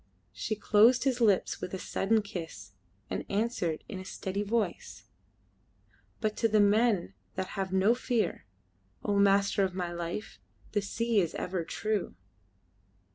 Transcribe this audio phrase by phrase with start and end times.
[0.33, 2.71] She closed his lips with a sudden kiss,
[3.07, 5.03] and answered in a steady voice
[6.19, 8.47] "But to the men that have no fear,
[9.03, 10.39] O master of my life,
[10.71, 12.15] the sea is ever true."